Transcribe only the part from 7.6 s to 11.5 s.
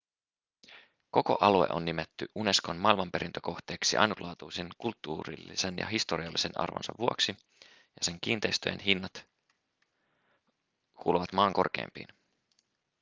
ja sen kiinteistöjen hinnat kuuluvat